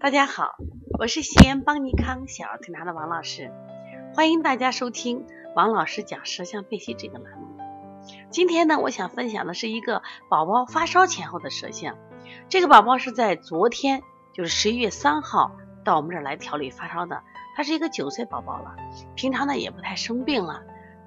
[0.00, 0.56] 大家好，
[0.98, 3.50] 我是西安邦尼康小儿推拿的王老师，
[4.14, 7.46] 欢迎大家收听王老师讲舌象辨析这个栏目。
[8.30, 11.96] 今天呢，我想分享的是一个宝宝发烧前后的舌象。
[12.48, 14.02] 这个宝宝是在昨天，
[14.32, 15.52] 就是十一月三号
[15.84, 17.22] 到我们这儿来调理发烧的。
[17.56, 18.74] 他是一个九岁宝宝了，
[19.14, 20.62] 平常呢也不太生病了，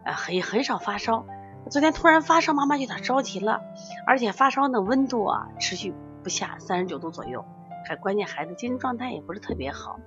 [0.06, 1.26] 呃，很很少发烧。
[1.70, 3.60] 昨天突然发烧，妈妈有点着急了，
[4.08, 5.94] 而且发烧的温度啊持续
[6.24, 7.44] 不下三十九度左右，
[7.88, 10.00] 还关键孩子精神状态也不是特别好。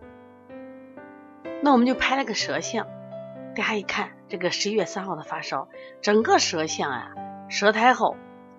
[1.63, 2.87] 那我们就拍了个舌象，
[3.57, 5.69] 大家一看，这个十一月三号的发烧，
[6.03, 7.13] 整个舌象啊，
[7.49, 8.17] 舌苔厚，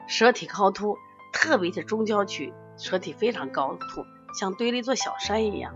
[0.07, 0.97] 舌体高凸，
[1.31, 4.03] 特别是中焦区，舌体非常高凸，
[4.39, 5.75] 像堆了一座小山一样。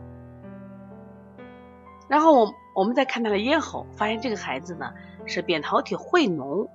[2.08, 4.94] 然后我我们再看他的咽喉，发现这个孩子呢
[5.28, 6.68] 是扁桃体会脓，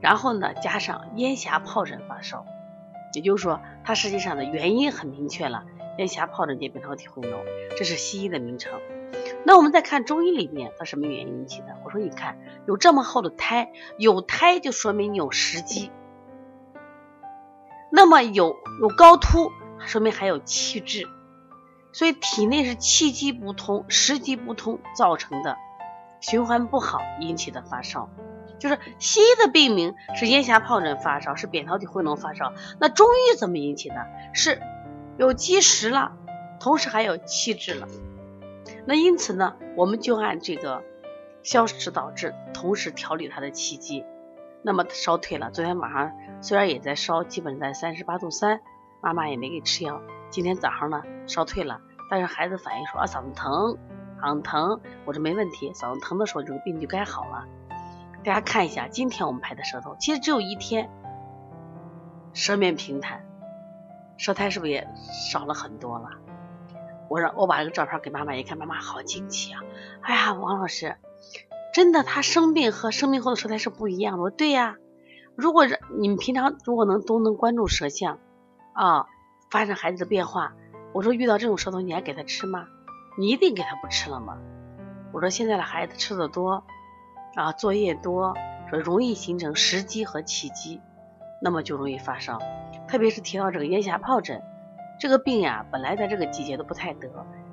[0.00, 2.44] 然后呢加上咽峡疱疹发烧，
[3.12, 5.64] 也就是说他实际上的原因很明确了，
[5.98, 7.36] 咽峡疱疹及扁桃体会脓，
[7.76, 8.80] 这是西医的名称。
[9.44, 11.76] 那我们再看中医里面，它什么原因引起的？
[11.84, 15.90] 我说你看有这么厚的苔，有苔就说明你有食积，
[17.90, 21.06] 那么有有高凸，说明还有气滞。
[21.92, 25.56] 所以体内是气机不通、食积不通造成的
[26.20, 28.10] 循环不好引起的发烧，
[28.58, 32.52] 就是西医的病名是咽峡疱疹发烧，是扁桃体会脓发烧。
[32.78, 34.06] 那中医怎么引起的？
[34.34, 34.60] 是
[35.18, 36.12] 有积食了，
[36.60, 37.88] 同时还有气滞了。
[38.84, 40.82] 那因此呢，我们就按这个
[41.42, 44.04] 消食导滞，同时调理他的气机。
[44.62, 48.60] 那么烧退了，昨天晚上虽然也在烧，基本在三十八度三，
[49.00, 50.02] 妈妈也没给吃药。
[50.28, 51.80] 今天早上呢，烧退了。
[52.10, 53.78] 但是孩子反映说啊嗓子疼，
[54.20, 57.44] 嗓子疼，我说没问题，嗓子疼的时候这个病就该好了。
[58.24, 60.88] 大家看一下今天我们拍的舌头，其实只有一天，
[62.32, 63.25] 舌面平坦，
[64.16, 64.88] 舌苔是不是也
[65.30, 66.08] 少了很多了？
[67.08, 69.62] 我让我把这个照片给妈妈一看，妈妈好惊奇啊！
[70.00, 70.96] 哎呀，王老师，
[71.72, 74.30] 真的他生病和生病后的舌苔是不一样的。
[74.30, 74.76] 对呀，
[75.36, 75.66] 如果
[75.98, 78.18] 你们平常如果能都能关注舌象
[78.72, 79.06] 啊，
[79.50, 80.54] 发生孩子的变化。
[80.92, 82.66] 我说遇到这种舌头你还给他吃吗？
[83.18, 84.38] 你一定给他不吃了吗？
[85.12, 86.64] 我说现在的孩子吃的多
[87.34, 88.34] 啊，作业多，
[88.68, 90.80] 说容易形成食积和气积，
[91.40, 92.38] 那么就容易发烧。
[92.88, 94.42] 特别是提到这个咽峡疱疹
[95.00, 97.08] 这个病呀，本来在这个季节都不太得，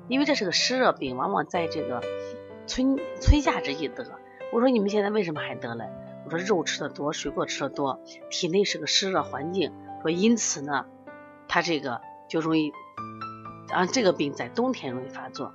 [0.08, 2.02] 因为这是个湿热病，往往在这个
[2.66, 4.04] 春春夏之际得。
[4.52, 5.84] 我说你们现在为什么还得了？
[6.24, 8.00] 我说肉吃的多，水果吃的多，
[8.30, 10.86] 体内是个湿热环境，说因此呢，
[11.48, 12.72] 他这个就容易。
[13.72, 15.52] 啊，这个病在冬天容易发作。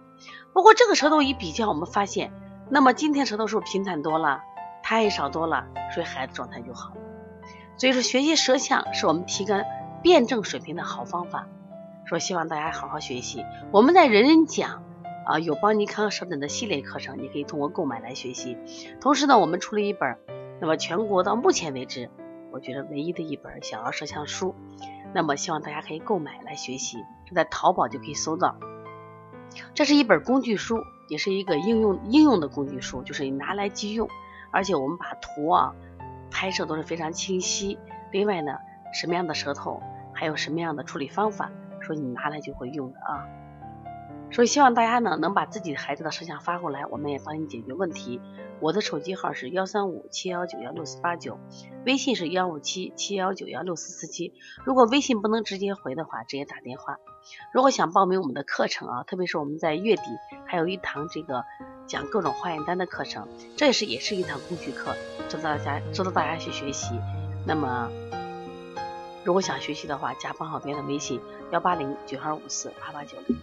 [0.51, 2.34] 不过这个舌头一比较，我们发现，
[2.69, 4.41] 那么今天舌头是不是平坦多了，
[4.84, 6.91] 苔也少多了，所以孩子状态就好。
[7.79, 9.56] 所以说学习舌象是我们提高
[10.03, 11.47] 辩证水平的好方法。
[12.03, 13.45] 说希望大家好好学习。
[13.72, 14.84] 我们在人人讲
[15.25, 18.57] 啊有邦尼康舌诊的系列课程，你可以通过购买来学习。
[19.00, 20.18] 同时呢，我们出了一本，
[20.59, 22.09] 那么全国到目前为止，
[22.51, 24.53] 我觉得唯一的一本小儿舌象书。
[25.13, 28.57] 那么希望大家可以购买来学习，这在淘宝就可以搜到。
[29.73, 34.09] 这是一本工具书，也是一个应用应用的工具书，就是你拿来即用。
[34.51, 35.72] 而且我们把图啊
[36.39, 37.77] 拍摄都是非常清晰。
[38.11, 38.53] 另外呢，
[38.94, 39.83] 什么样的舌头，
[40.13, 41.51] 还有什么样的处理方法，
[41.81, 43.27] 说你拿来就会用的啊。
[44.31, 48.22] 所以希望大家呢能把自己的孩子的舌像发过来，我们也帮你解决问题。
[48.61, 51.38] 我的手机号是幺三五七幺九幺六四八九，
[51.85, 54.33] 微信是幺五七七幺九幺六四四七。
[54.63, 57.00] 如果微信不能直接回的话，直接打电话。
[57.53, 60.03] 如果想报名我们的课程啊，特别是我们在月底
[60.45, 61.44] 还有一堂这个
[61.89, 63.27] 讲各种化验单的课程，
[63.57, 64.95] 这也是也是一堂工具课，
[65.27, 66.94] 值得大家值得大家去学习。
[67.47, 67.89] 那么
[69.23, 71.19] 如果想学习的话，加方小编的微信
[71.51, 73.35] 幺八零九二五四八八九零。